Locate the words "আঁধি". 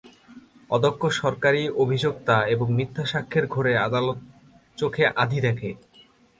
5.15-5.39